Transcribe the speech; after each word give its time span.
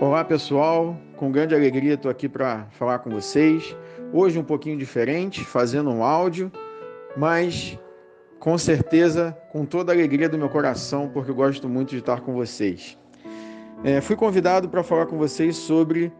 Olá 0.00 0.24
pessoal, 0.24 0.96
com 1.16 1.30
grande 1.30 1.54
alegria 1.54 1.94
estou 1.94 2.10
aqui 2.10 2.28
para 2.28 2.66
falar 2.72 2.98
com 2.98 3.10
vocês. 3.10 3.76
Hoje 4.12 4.36
um 4.36 4.42
pouquinho 4.42 4.76
diferente, 4.76 5.44
fazendo 5.44 5.88
um 5.88 6.02
áudio, 6.02 6.50
mas 7.16 7.78
com 8.40 8.58
certeza 8.58 9.38
com 9.52 9.64
toda 9.64 9.92
a 9.92 9.94
alegria 9.94 10.28
do 10.28 10.36
meu 10.36 10.48
coração, 10.48 11.08
porque 11.08 11.30
eu 11.30 11.34
gosto 11.34 11.68
muito 11.68 11.90
de 11.90 11.98
estar 11.98 12.22
com 12.22 12.34
vocês. 12.34 12.98
É, 13.84 14.00
fui 14.00 14.16
convidado 14.16 14.68
para 14.68 14.82
falar 14.82 15.06
com 15.06 15.16
vocês 15.16 15.54
sobre 15.54 16.12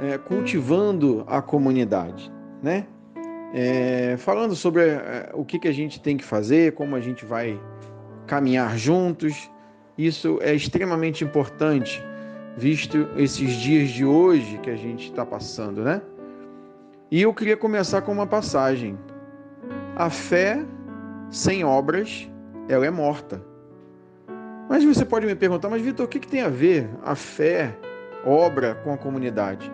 é, 0.00 0.16
cultivando 0.18 1.24
a 1.26 1.42
comunidade, 1.42 2.32
né? 2.62 2.86
É, 3.52 4.16
falando 4.18 4.54
sobre 4.54 4.82
é, 4.82 5.30
o 5.34 5.44
que, 5.44 5.58
que 5.58 5.66
a 5.66 5.72
gente 5.72 6.00
tem 6.00 6.16
que 6.16 6.24
fazer, 6.24 6.74
como 6.74 6.94
a 6.94 7.00
gente 7.00 7.24
vai 7.24 7.60
caminhar 8.24 8.78
juntos. 8.78 9.50
Isso 9.98 10.38
é 10.42 10.54
extremamente 10.54 11.24
importante 11.24 12.00
visto 12.56 13.08
esses 13.16 13.52
dias 13.52 13.90
de 13.90 14.04
hoje 14.04 14.58
que 14.58 14.70
a 14.70 14.76
gente 14.76 15.10
está 15.10 15.26
passando, 15.26 15.82
né? 15.82 16.00
E 17.10 17.22
eu 17.22 17.32
queria 17.34 17.56
começar 17.56 18.02
com 18.02 18.10
uma 18.10 18.26
passagem. 18.26 18.98
A 19.94 20.10
fé 20.10 20.64
sem 21.30 21.64
obras, 21.64 22.28
ela 22.68 22.86
é 22.86 22.90
morta. 22.90 23.40
Mas 24.68 24.82
você 24.82 25.04
pode 25.04 25.26
me 25.26 25.34
perguntar, 25.34 25.68
mas 25.68 25.82
Vitor, 25.82 26.06
o 26.06 26.08
que, 26.08 26.18
que 26.18 26.26
tem 26.26 26.42
a 26.42 26.48
ver 26.48 26.88
a 27.04 27.14
fé, 27.14 27.76
obra 28.24 28.74
com 28.82 28.92
a 28.92 28.98
comunidade? 28.98 29.70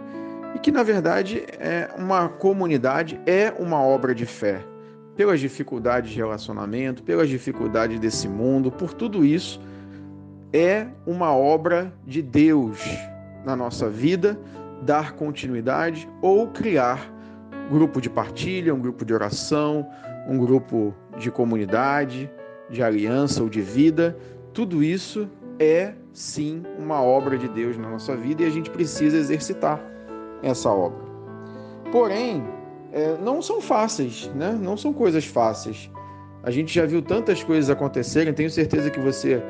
E 0.54 0.58
que 0.58 0.70
na 0.70 0.82
verdade 0.82 1.44
é 1.58 1.88
uma 1.96 2.28
comunidade 2.28 3.18
é 3.24 3.54
uma 3.58 3.80
obra 3.80 4.14
de 4.14 4.26
fé. 4.26 4.62
Pelas 5.16 5.40
dificuldades 5.40 6.10
de 6.10 6.16
relacionamento, 6.16 7.02
pelas 7.02 7.28
dificuldades 7.28 7.98
desse 8.00 8.28
mundo, 8.28 8.70
por 8.70 8.92
tudo 8.92 9.24
isso, 9.24 9.60
é 10.52 10.86
uma 11.06 11.34
obra 11.34 11.92
de 12.06 12.20
Deus 12.20 12.78
na 13.44 13.56
nossa 13.56 13.88
vida, 13.88 14.38
dar 14.82 15.12
continuidade 15.12 16.08
ou 16.20 16.48
criar 16.48 17.12
grupo 17.70 18.00
de 18.00 18.10
partilha, 18.10 18.74
um 18.74 18.80
grupo 18.80 19.04
de 19.04 19.14
oração, 19.14 19.86
um 20.28 20.36
grupo 20.38 20.94
de 21.18 21.30
comunidade, 21.30 22.30
de 22.68 22.82
aliança 22.82 23.42
ou 23.42 23.48
de 23.48 23.60
vida. 23.60 24.16
Tudo 24.52 24.82
isso 24.82 25.28
é 25.58 25.94
sim 26.12 26.62
uma 26.78 27.02
obra 27.02 27.38
de 27.38 27.48
Deus 27.48 27.76
na 27.76 27.88
nossa 27.88 28.14
vida 28.16 28.42
e 28.42 28.46
a 28.46 28.50
gente 28.50 28.70
precisa 28.70 29.16
exercitar 29.16 29.80
essa 30.42 30.68
obra. 30.68 31.00
Porém, 31.90 32.44
é, 32.92 33.16
não 33.18 33.40
são 33.40 33.60
fáceis, 33.60 34.30
né? 34.34 34.58
não 34.60 34.76
são 34.76 34.92
coisas 34.92 35.24
fáceis. 35.24 35.90
A 36.42 36.50
gente 36.50 36.74
já 36.74 36.84
viu 36.84 37.00
tantas 37.00 37.42
coisas 37.42 37.70
acontecerem, 37.70 38.34
tenho 38.34 38.50
certeza 38.50 38.90
que 38.90 39.00
você 39.00 39.42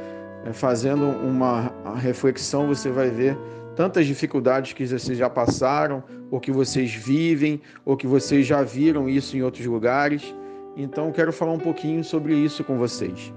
fazendo 0.52 1.04
uma 1.04 1.72
reflexão, 1.96 2.66
você 2.66 2.90
vai 2.90 3.10
ver 3.10 3.36
tantas 3.76 4.06
dificuldades 4.06 4.72
que 4.72 4.86
vocês 4.86 5.16
já 5.16 5.30
passaram, 5.30 6.02
ou 6.30 6.40
que 6.40 6.50
vocês 6.50 6.92
vivem, 6.94 7.60
ou 7.84 7.96
que 7.96 8.06
vocês 8.06 8.46
já 8.46 8.62
viram 8.62 9.08
isso 9.08 9.36
em 9.36 9.42
outros 9.42 9.66
lugares. 9.66 10.34
Então, 10.76 11.12
quero 11.12 11.32
falar 11.32 11.52
um 11.52 11.58
pouquinho 11.58 12.02
sobre 12.02 12.34
isso 12.34 12.64
com 12.64 12.78
vocês. 12.78 13.32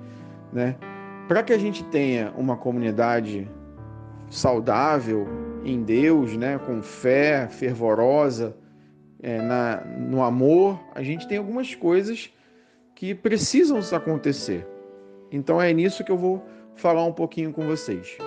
Né? 0.51 0.75
Para 1.27 1.43
que 1.43 1.53
a 1.53 1.57
gente 1.57 1.83
tenha 1.85 2.33
uma 2.37 2.55
comunidade 2.55 3.49
saudável 4.29 5.27
em 5.63 5.83
Deus, 5.83 6.35
né? 6.37 6.57
com 6.65 6.81
fé 6.81 7.47
fervorosa, 7.49 8.55
é, 9.21 9.41
na, 9.41 9.81
no 9.85 10.23
amor, 10.23 10.79
a 10.93 11.01
gente 11.01 11.27
tem 11.27 11.37
algumas 11.37 11.73
coisas 11.73 12.31
que 12.93 13.13
precisam 13.13 13.79
acontecer. 13.91 14.65
Então, 15.31 15.61
é 15.61 15.73
nisso 15.73 16.03
que 16.03 16.11
eu 16.11 16.17
vou 16.17 16.45
falar 16.75 17.05
um 17.05 17.13
pouquinho 17.13 17.51
com 17.51 17.65
vocês. 17.65 18.17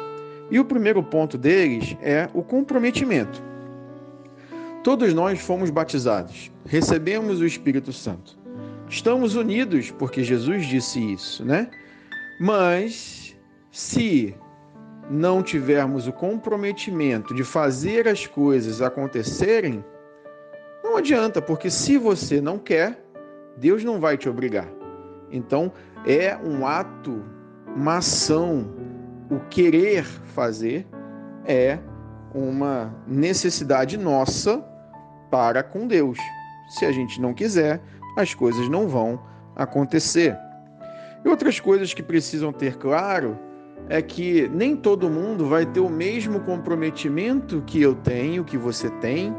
E 0.51 0.59
o 0.59 0.65
primeiro 0.65 1.03
ponto 1.03 1.37
deles 1.37 1.97
é 2.01 2.29
o 2.33 2.43
comprometimento. 2.43 3.43
Todos 4.83 5.13
nós 5.13 5.41
fomos 5.41 5.71
batizados, 5.71 6.51
recebemos 6.65 7.41
o 7.41 7.47
Espírito 7.47 7.93
Santo. 7.93 8.39
Estamos 8.89 9.35
unidos 9.35 9.91
porque 9.91 10.25
Jesus 10.25 10.67
disse 10.67 11.13
isso, 11.13 11.45
né? 11.45 11.69
Mas 12.41 13.37
se 13.71 14.35
não 15.11 15.43
tivermos 15.43 16.07
o 16.07 16.13
comprometimento 16.13 17.35
de 17.35 17.45
fazer 17.45 18.09
as 18.09 18.27
coisas 18.27 18.81
acontecerem, 18.81 19.85
não 20.83 20.97
adianta, 20.97 21.43
porque 21.43 21.69
se 21.71 21.99
você 21.99 22.41
não 22.41 22.59
quer, 22.59 23.03
Deus 23.57 23.85
não 23.85 24.01
vai 24.01 24.17
te 24.17 24.29
obrigar. 24.29 24.69
Então, 25.31 25.71
é 26.07 26.37
um 26.37 26.67
ato 26.67 27.23
uma 27.77 27.99
ação, 27.99 28.71
o 29.31 29.39
querer 29.49 30.05
fazer 30.05 30.87
é 31.45 31.79
uma 32.35 32.95
necessidade 33.07 33.97
nossa 33.97 34.65
para 35.31 35.63
com 35.63 35.87
Deus. 35.87 36.19
Se 36.69 36.85
a 36.85 36.93
gente 36.93 37.21
não 37.21 37.33
quiser, 37.33 37.81
as 38.17 38.35
coisas 38.35 38.69
não 38.69 38.89
vão 38.89 39.21
acontecer. 39.57 40.37
E 41.25 41.29
outras 41.29 41.61
coisas 41.61 41.93
que 41.93 42.03
precisam 42.03 42.53
ter 42.53 42.77
claro 42.77 43.39
é 43.89 44.03
que 44.03 44.49
nem 44.49 44.77
todo 44.77 45.09
mundo 45.09 45.47
vai 45.47 45.65
ter 45.65 45.81
o 45.81 45.89
mesmo 45.89 46.41
comprometimento 46.41 47.63
que 47.67 47.81
eu 47.81 47.95
tenho, 47.95 48.45
que 48.45 48.59
você 48.59 48.91
tem, 49.01 49.35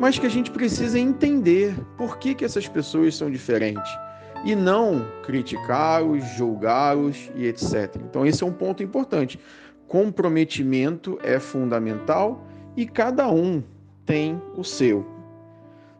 mas 0.00 0.18
que 0.18 0.26
a 0.26 0.30
gente 0.30 0.50
precisa 0.50 0.98
entender 0.98 1.74
por 1.96 2.18
que, 2.18 2.34
que 2.34 2.44
essas 2.44 2.68
pessoas 2.68 3.16
são 3.16 3.30
diferentes 3.30 4.05
e 4.46 4.54
não 4.54 5.04
criticá-los, 5.24 6.24
julgá-los 6.36 7.32
e 7.34 7.48
etc. 7.48 7.96
Então, 7.96 8.24
esse 8.24 8.44
é 8.44 8.46
um 8.46 8.52
ponto 8.52 8.80
importante. 8.80 9.40
Comprometimento 9.88 11.18
é 11.20 11.40
fundamental 11.40 12.46
e 12.76 12.86
cada 12.86 13.28
um 13.28 13.60
tem 14.06 14.40
o 14.56 14.62
seu. 14.62 15.04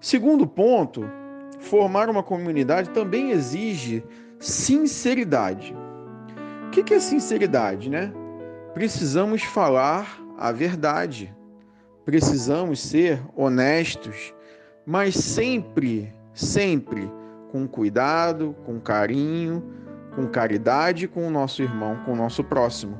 Segundo 0.01 0.47
ponto, 0.47 1.05
formar 1.59 2.09
uma 2.09 2.23
comunidade 2.23 2.91
também 2.91 3.33
exige 3.33 4.05
sinceridade. 4.39 5.77
O 6.69 6.71
que 6.71 6.95
é 6.95 7.01
sinceridade, 7.01 7.91
né? 7.91 8.13
Precisamos 8.73 9.43
falar 9.43 10.21
a 10.39 10.53
verdade, 10.53 11.35
precisamos 12.05 12.79
ser 12.81 13.21
honestos, 13.35 14.33
mas 14.87 15.17
sempre, 15.17 16.15
sempre 16.33 17.11
com 17.51 17.67
cuidado, 17.67 18.55
com 18.65 18.81
carinho, 18.81 19.63
com 20.17 20.27
caridade 20.27 21.07
com 21.07 21.27
o 21.27 21.31
nosso 21.31 21.63
irmão, 21.63 21.99
com 22.05 22.13
o 22.13 22.17
nosso 22.17 22.43
próximo, 22.43 22.99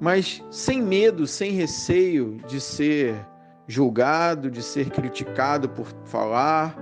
mas 0.00 0.44
sem 0.50 0.82
medo, 0.82 1.26
sem 1.26 1.52
receio 1.52 2.38
de 2.48 2.60
ser 2.60 3.14
julgado, 3.66 4.50
de 4.50 4.62
ser 4.62 4.90
criticado 4.90 5.68
por 5.68 5.86
falar. 6.04 6.76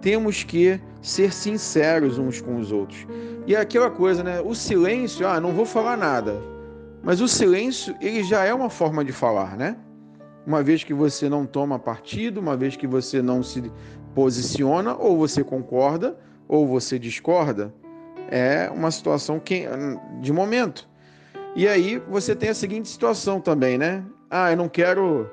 Temos 0.00 0.44
que 0.44 0.80
ser 1.00 1.32
sinceros 1.32 2.18
uns 2.18 2.40
com 2.40 2.56
os 2.56 2.70
outros. 2.70 3.06
E 3.46 3.54
é 3.54 3.60
aquela 3.60 3.90
coisa, 3.90 4.22
né? 4.22 4.40
O 4.40 4.54
silêncio, 4.54 5.26
ah, 5.26 5.40
não 5.40 5.52
vou 5.52 5.64
falar 5.64 5.96
nada. 5.96 6.38
Mas 7.02 7.20
o 7.20 7.28
silêncio, 7.28 7.96
ele 8.00 8.22
já 8.22 8.44
é 8.44 8.52
uma 8.52 8.68
forma 8.68 9.04
de 9.04 9.12
falar, 9.12 9.56
né? 9.56 9.76
Uma 10.46 10.62
vez 10.62 10.84
que 10.84 10.94
você 10.94 11.28
não 11.28 11.46
toma 11.46 11.78
partido, 11.78 12.40
uma 12.40 12.56
vez 12.56 12.76
que 12.76 12.86
você 12.86 13.20
não 13.20 13.42
se 13.42 13.70
posiciona, 14.14 14.96
ou 14.96 15.16
você 15.16 15.44
concorda, 15.44 16.18
ou 16.48 16.66
você 16.66 16.98
discorda, 16.98 17.72
é 18.30 18.70
uma 18.70 18.90
situação 18.90 19.38
que, 19.38 19.66
de 20.20 20.32
momento. 20.32 20.88
E 21.54 21.68
aí 21.68 21.98
você 22.08 22.34
tem 22.34 22.48
a 22.48 22.54
seguinte 22.54 22.88
situação 22.88 23.40
também, 23.40 23.78
né? 23.78 24.04
Ah, 24.30 24.50
eu 24.50 24.56
não 24.56 24.68
quero 24.68 25.30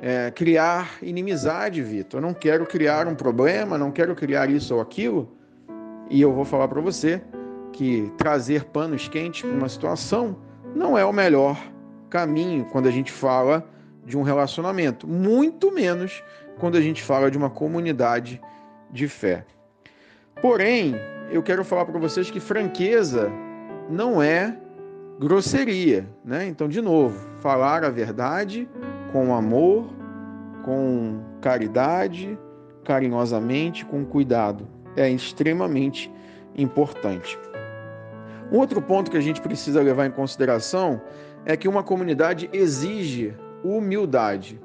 é, 0.00 0.30
criar 0.30 0.98
inimizade, 1.02 1.82
Vitor. 1.82 2.18
Eu 2.18 2.26
não 2.26 2.34
quero 2.34 2.66
criar 2.66 3.06
um 3.06 3.14
problema, 3.14 3.78
não 3.78 3.90
quero 3.90 4.14
criar 4.14 4.50
isso 4.50 4.74
ou 4.74 4.80
aquilo. 4.80 5.36
E 6.10 6.20
eu 6.20 6.32
vou 6.32 6.44
falar 6.44 6.68
para 6.68 6.80
você 6.80 7.22
que 7.72 8.10
trazer 8.16 8.64
panos 8.64 9.08
quentes 9.08 9.42
para 9.42 9.50
uma 9.50 9.68
situação 9.68 10.36
não 10.74 10.96
é 10.96 11.04
o 11.04 11.12
melhor 11.12 11.56
caminho 12.08 12.64
quando 12.66 12.88
a 12.88 12.90
gente 12.90 13.12
fala 13.12 13.68
de 14.04 14.16
um 14.16 14.22
relacionamento, 14.22 15.06
muito 15.06 15.70
menos 15.70 16.22
quando 16.58 16.76
a 16.76 16.80
gente 16.80 17.02
fala 17.02 17.30
de 17.30 17.36
uma 17.36 17.50
comunidade 17.50 18.40
de 18.90 19.06
fé. 19.06 19.44
Porém, 20.40 20.94
eu 21.30 21.42
quero 21.42 21.64
falar 21.64 21.84
para 21.84 21.98
vocês 21.98 22.30
que 22.30 22.38
franqueza 22.38 23.30
não 23.90 24.22
é 24.22 24.56
grosseria, 25.18 26.08
né? 26.24 26.46
Então, 26.46 26.68
de 26.68 26.80
novo, 26.80 27.28
falar 27.40 27.82
a 27.84 27.90
verdade 27.90 28.68
com 29.12 29.34
amor, 29.34 29.92
com 30.64 31.20
caridade, 31.40 32.38
carinhosamente, 32.84 33.84
com 33.84 34.04
cuidado, 34.04 34.68
é 34.96 35.10
extremamente 35.10 36.12
importante. 36.56 37.38
Um 38.52 38.58
outro 38.58 38.80
ponto 38.80 39.10
que 39.10 39.16
a 39.16 39.20
gente 39.20 39.40
precisa 39.40 39.82
levar 39.82 40.06
em 40.06 40.10
consideração 40.10 41.00
é 41.44 41.56
que 41.56 41.68
uma 41.68 41.82
comunidade 41.82 42.48
exige 42.52 43.34
humildade. 43.64 44.60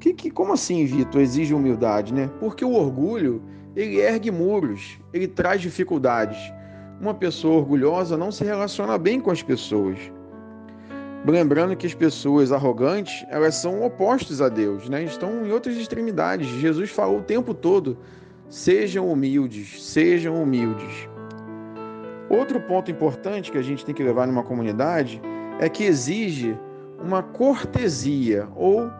Que, 0.00 0.12
que, 0.14 0.30
como 0.30 0.52
assim, 0.52 0.84
Vitor, 0.84 1.20
exige 1.20 1.54
humildade, 1.54 2.12
né? 2.12 2.28
Porque 2.40 2.64
o 2.64 2.72
orgulho 2.72 3.42
ele 3.76 4.00
ergue 4.00 4.30
muros, 4.30 4.98
ele 5.12 5.28
traz 5.28 5.60
dificuldades. 5.60 6.38
Uma 7.00 7.14
pessoa 7.14 7.58
orgulhosa 7.58 8.16
não 8.16 8.30
se 8.30 8.44
relaciona 8.44 8.98
bem 8.98 9.20
com 9.20 9.30
as 9.30 9.42
pessoas. 9.42 9.98
Lembrando 11.26 11.76
que 11.76 11.86
as 11.86 11.94
pessoas 11.94 12.50
arrogantes, 12.50 13.24
elas 13.28 13.54
são 13.54 13.82
opostos 13.82 14.40
a 14.40 14.48
Deus, 14.48 14.88
né? 14.88 15.04
Estão 15.04 15.46
em 15.46 15.52
outras 15.52 15.76
extremidades. 15.76 16.46
Jesus 16.46 16.90
falou 16.90 17.18
o 17.18 17.22
tempo 17.22 17.52
todo: 17.52 17.98
sejam 18.48 19.10
humildes, 19.10 19.82
sejam 19.82 20.42
humildes. 20.42 21.08
Outro 22.30 22.60
ponto 22.60 22.90
importante 22.90 23.50
que 23.50 23.58
a 23.58 23.62
gente 23.62 23.84
tem 23.84 23.94
que 23.94 24.02
levar 24.02 24.26
numa 24.26 24.42
comunidade 24.42 25.20
é 25.58 25.68
que 25.68 25.84
exige 25.84 26.56
uma 27.02 27.22
cortesia 27.22 28.48
ou 28.54 28.90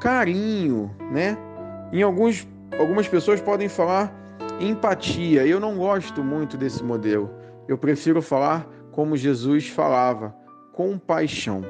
carinho, 0.00 0.90
né? 1.12 1.36
Em 1.92 2.02
alguns, 2.02 2.46
algumas 2.78 3.08
pessoas 3.08 3.40
podem 3.40 3.68
falar 3.68 4.12
empatia. 4.60 5.46
Eu 5.46 5.60
não 5.60 5.76
gosto 5.76 6.22
muito 6.22 6.56
desse 6.56 6.82
modelo. 6.82 7.30
Eu 7.68 7.76
prefiro 7.76 8.22
falar 8.22 8.66
como 8.90 9.16
Jesus 9.16 9.68
falava, 9.68 10.34
compaixão. 10.72 11.62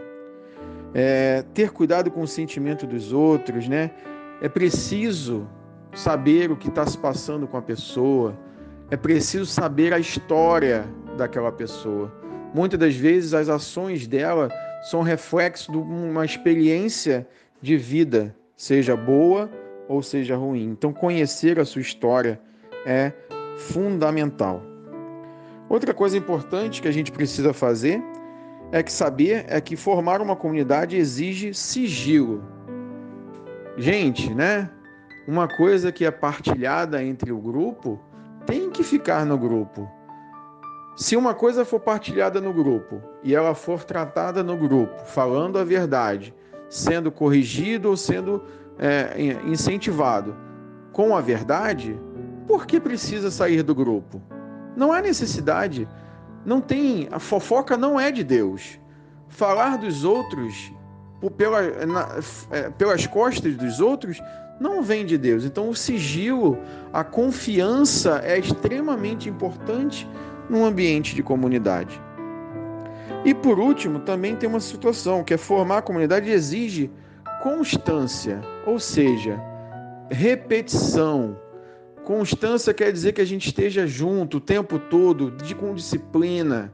É, 0.95 1.43
ter 1.53 1.71
cuidado 1.71 2.11
com 2.11 2.23
o 2.23 2.27
sentimento 2.27 2.87
dos 2.87 3.13
outros, 3.13 3.69
né? 3.69 3.91
É 4.41 4.49
preciso 4.49 5.49
saber 5.95 6.51
o 6.51 6.57
que 6.57 6.69
está 6.69 6.87
se 6.87 6.97
passando 6.97 7.47
com 7.47 7.57
a 7.57 7.63
pessoa. 7.63 8.37
É 8.91 8.97
preciso 8.97 9.47
saber 9.47 9.93
a 9.93 9.99
história 9.99 10.87
daquela 11.17 11.51
pessoa. 11.51 12.13
Muitas 12.55 12.79
das 12.79 12.95
vezes 12.95 13.35
as 13.35 13.49
ações 13.49 14.07
dela 14.07 14.49
são 14.83 15.03
reflexo 15.03 15.73
de 15.73 15.79
uma 15.79 16.25
experiência 16.25 17.27
de 17.61 17.77
vida, 17.77 18.35
seja 18.57 18.97
boa 18.97 19.51
ou 19.89 20.03
seja 20.03 20.37
ruim. 20.37 20.65
Então, 20.71 20.93
conhecer 20.93 21.59
a 21.59 21.65
sua 21.65 21.81
história 21.81 22.41
é 22.87 23.13
fundamental. 23.57 24.63
Outra 25.69 25.93
coisa 25.93 26.17
importante 26.17 26.81
que 26.81 26.89
a 26.89 26.93
gente 26.93 27.11
precisa 27.11 27.53
fazer 27.53 28.03
é 28.73 28.83
que 28.83 28.93
saber 28.93 29.45
é 29.49 29.61
que 29.61 29.77
formar 29.77 30.21
uma 30.21 30.37
comunidade 30.37 30.97
exige 30.97 31.55
sigilo. 31.55 32.43
Gente, 33.77 34.33
né? 34.35 34.71
Uma 35.27 35.49
coisa 35.49 35.91
que 35.91 36.05
é 36.05 36.11
partilhada 36.11 37.03
entre 37.03 37.33
o 37.33 37.39
grupo 37.39 38.01
tem 38.47 38.71
que 38.71 38.85
ficar 38.85 39.27
no 39.27 39.37
grupo. 39.37 39.91
Se 40.97 41.17
uma 41.17 41.35
coisa 41.35 41.65
for 41.65 41.81
partilhada 41.81 42.41
no 42.41 42.53
grupo 42.53 43.03
e 43.23 43.35
ela 43.35 43.55
for 43.55 43.85
tratada 43.85 44.43
no 44.43 44.57
grupo, 44.57 45.05
falando 45.05 45.59
a 45.59 45.65
verdade, 45.65 46.33
sendo 46.71 47.13
corrigido 47.13 47.91
ou 47.91 47.97
sendo 47.97 48.43
é, 48.79 49.17
incentivado 49.47 50.37
com 50.93 51.17
a 51.17 51.21
verdade, 51.21 51.99
por 52.47 52.67
que 52.67 52.81
precisa 52.81 53.31
sair 53.31 53.63
do 53.63 53.75
grupo? 53.75 54.23
Não 54.77 54.93
há 54.93 55.01
necessidade. 55.01 55.89
Não 56.45 56.61
tem. 56.61 57.09
A 57.11 57.19
fofoca 57.19 57.77
não 57.77 57.99
é 57.99 58.11
de 58.11 58.23
Deus. 58.23 58.79
Falar 59.29 59.77
dos 59.77 60.05
outros 60.05 60.73
pela, 61.37 61.63
na, 61.87 62.09
é, 62.51 62.71
pelas 62.71 63.07
costas 63.07 63.57
dos 63.57 63.81
outros 63.81 64.21
não 64.61 64.83
vem 64.83 65.05
de 65.05 65.19
Deus. 65.19 65.45
Então, 65.45 65.69
o 65.69 65.75
sigilo, 65.75 66.59
a 66.93 67.03
confiança 67.05 68.21
é 68.25 68.39
extremamente 68.39 69.29
importante 69.29 70.09
num 70.49 70.65
ambiente 70.65 71.15
de 71.15 71.23
comunidade. 71.23 72.01
E 73.25 73.35
por 73.35 73.59
último, 73.59 73.99
também 74.01 74.37
tem 74.37 74.49
uma 74.49 74.61
situação 74.61 75.25
que 75.25 75.35
é 75.35 75.37
formar 75.37 75.79
a 75.79 75.83
comunidade 75.83 76.31
exige 76.31 76.91
constância, 77.47 78.41
ou 78.67 78.77
seja, 78.81 79.41
repetição. 80.11 81.39
Constância 82.05 82.75
quer 82.75 82.91
dizer 82.91 83.13
que 83.13 83.21
a 83.21 83.25
gente 83.25 83.47
esteja 83.47 83.87
junto 83.87 84.39
o 84.39 84.41
tempo 84.41 84.81
todo, 84.81 85.31
de 85.31 85.55
com 85.55 85.73
disciplina, 85.73 86.73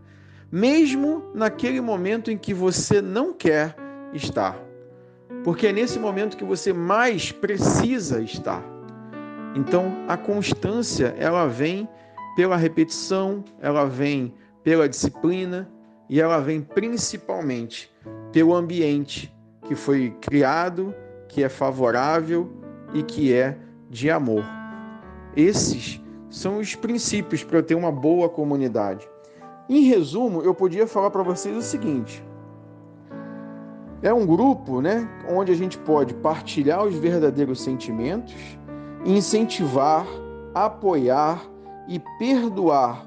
mesmo 0.50 1.24
naquele 1.34 1.78
momento 1.82 2.30
em 2.30 2.38
que 2.38 2.54
você 2.54 3.02
não 3.02 3.34
quer 3.34 3.76
estar. 4.14 4.58
Porque 5.44 5.66
é 5.66 5.74
nesse 5.74 5.98
momento 5.98 6.38
que 6.38 6.44
você 6.44 6.72
mais 6.72 7.30
precisa 7.30 8.22
estar. 8.22 8.64
Então, 9.54 9.92
a 10.08 10.16
constância, 10.16 11.14
ela 11.18 11.46
vem 11.46 11.86
pela 12.34 12.56
repetição, 12.56 13.44
ela 13.60 13.84
vem 13.84 14.32
pela 14.64 14.88
disciplina 14.88 15.70
e 16.08 16.18
ela 16.18 16.40
vem 16.40 16.62
principalmente 16.62 17.92
pelo 18.32 18.54
ambiente 18.54 19.30
que 19.72 19.76
foi 19.76 20.10
criado, 20.20 20.94
que 21.26 21.42
é 21.42 21.48
favorável 21.48 22.50
e 22.92 23.02
que 23.02 23.32
é 23.32 23.56
de 23.88 24.10
amor. 24.10 24.44
Esses 25.34 25.98
são 26.28 26.58
os 26.58 26.74
princípios 26.74 27.42
para 27.42 27.62
ter 27.62 27.74
uma 27.74 27.90
boa 27.90 28.28
comunidade. 28.28 29.08
Em 29.70 29.84
resumo, 29.84 30.42
eu 30.42 30.54
podia 30.54 30.86
falar 30.86 31.10
para 31.10 31.22
vocês 31.22 31.56
o 31.56 31.62
seguinte: 31.62 32.22
é 34.02 34.12
um 34.12 34.26
grupo, 34.26 34.82
né, 34.82 35.08
onde 35.26 35.50
a 35.50 35.54
gente 35.54 35.78
pode 35.78 36.12
partilhar 36.12 36.84
os 36.84 36.94
verdadeiros 36.96 37.62
sentimentos, 37.62 38.58
incentivar, 39.06 40.06
apoiar 40.54 41.42
e 41.88 41.98
perdoar 42.18 43.06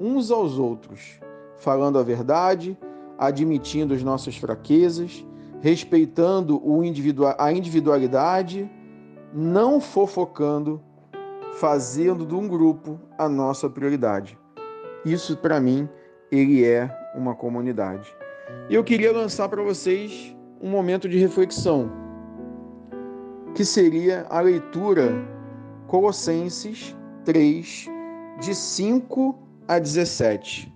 uns 0.00 0.32
aos 0.32 0.58
outros, 0.58 1.20
falando 1.56 2.00
a 2.00 2.02
verdade, 2.02 2.76
admitindo 3.16 3.94
as 3.94 4.02
nossas 4.02 4.36
fraquezas, 4.36 5.24
respeitando 5.60 6.60
o 6.66 6.82
individual, 6.82 7.34
a 7.38 7.52
individualidade, 7.52 8.70
não 9.32 9.80
fofocando, 9.80 10.82
fazendo 11.54 12.26
de 12.26 12.34
um 12.34 12.48
grupo 12.48 12.98
a 13.18 13.28
nossa 13.28 13.68
prioridade. 13.68 14.38
Isso 15.04 15.36
para 15.36 15.60
mim 15.60 15.88
ele 16.30 16.64
é 16.64 16.90
uma 17.14 17.34
comunidade. 17.34 18.14
E 18.68 18.74
eu 18.74 18.82
queria 18.82 19.12
lançar 19.12 19.48
para 19.48 19.62
vocês 19.62 20.34
um 20.60 20.70
momento 20.70 21.08
de 21.08 21.18
reflexão, 21.18 21.90
que 23.54 23.64
seria 23.64 24.26
a 24.30 24.40
leitura 24.40 25.12
Colossenses 25.86 26.96
3, 27.24 27.86
de 28.40 28.54
5 28.54 29.38
a 29.66 29.78
17. 29.78 30.72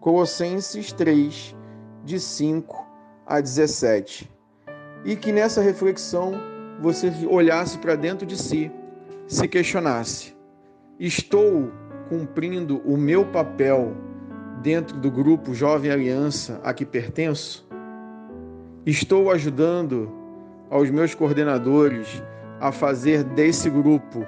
Colossenses 0.00 0.92
3, 0.92 1.56
de 2.04 2.18
5 2.18 2.91
a 3.32 3.40
17. 3.40 4.30
E 5.06 5.16
que 5.16 5.32
nessa 5.32 5.62
reflexão 5.62 6.34
você 6.80 7.10
olhasse 7.26 7.78
para 7.78 7.96
dentro 7.96 8.26
de 8.26 8.36
si, 8.36 8.70
se 9.26 9.48
questionasse: 9.48 10.36
estou 11.00 11.72
cumprindo 12.10 12.82
o 12.84 12.94
meu 12.94 13.24
papel 13.24 13.96
dentro 14.62 14.98
do 14.98 15.10
grupo 15.10 15.54
Jovem 15.54 15.90
Aliança 15.90 16.60
a 16.62 16.74
que 16.74 16.84
pertenço? 16.84 17.66
Estou 18.84 19.30
ajudando 19.30 20.12
aos 20.68 20.90
meus 20.90 21.14
coordenadores 21.14 22.22
a 22.60 22.70
fazer 22.70 23.24
desse 23.24 23.70
grupo 23.70 24.26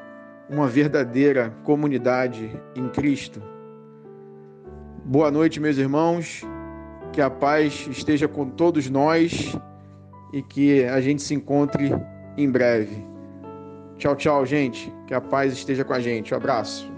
uma 0.48 0.66
verdadeira 0.66 1.54
comunidade 1.62 2.58
em 2.74 2.88
Cristo. 2.88 3.42
Boa 5.04 5.30
noite, 5.30 5.60
meus 5.60 5.76
irmãos. 5.76 6.42
Que 7.14 7.20
a 7.20 7.30
paz 7.30 7.86
esteja 7.88 8.26
com 8.26 8.50
todos 8.50 8.90
nós 8.90 9.56
e 10.32 10.42
que 10.42 10.84
a 10.84 11.00
gente 11.00 11.22
se 11.22 11.32
encontre 11.32 11.92
em 12.36 12.50
breve. 12.50 13.06
Tchau, 13.96 14.16
tchau, 14.16 14.44
gente. 14.44 14.92
Que 15.06 15.14
a 15.14 15.20
paz 15.20 15.52
esteja 15.52 15.84
com 15.84 15.92
a 15.92 16.00
gente. 16.00 16.34
Um 16.34 16.36
abraço. 16.36 16.93